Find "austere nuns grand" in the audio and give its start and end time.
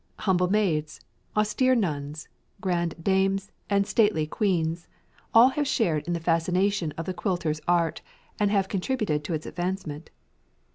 1.37-3.03